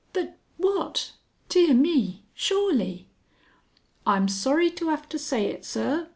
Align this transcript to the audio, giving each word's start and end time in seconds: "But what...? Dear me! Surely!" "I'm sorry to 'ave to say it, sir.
"But 0.13 0.39
what...? 0.57 1.11
Dear 1.47 1.75
me! 1.75 2.23
Surely!" 2.33 3.07
"I'm 4.03 4.27
sorry 4.29 4.71
to 4.71 4.89
'ave 4.89 5.05
to 5.09 5.19
say 5.19 5.45
it, 5.45 5.63
sir. 5.63 6.09